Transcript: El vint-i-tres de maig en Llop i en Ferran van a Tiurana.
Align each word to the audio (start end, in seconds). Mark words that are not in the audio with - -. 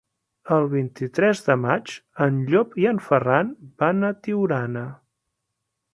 El 0.53 0.63
vint-i-tres 0.71 1.41
de 1.49 1.57
maig 1.65 1.93
en 2.27 2.41
Llop 2.53 2.73
i 2.85 2.89
en 2.93 3.03
Ferran 3.11 3.55
van 3.85 4.09
a 4.09 4.13
Tiurana. 4.29 4.87